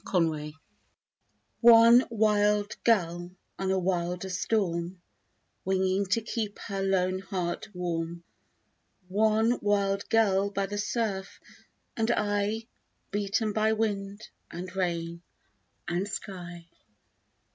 [0.11, 0.55] WIDOWED
[1.59, 4.99] One wild gull on a wilder storm,
[5.63, 8.23] Winging to keep her lone heart warm.
[9.09, 11.39] One wild gull by the surf
[11.95, 12.65] and I,
[13.11, 15.21] Beaten by wind and rain
[15.87, 16.67] and sky.